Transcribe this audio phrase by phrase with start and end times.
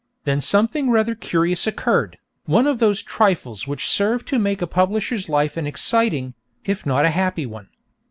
[0.23, 5.29] Then something rather curious occurred, one of those trifles which serve to make a publisher's
[5.29, 6.33] life an exciting,
[6.65, 7.69] if not a happy, one.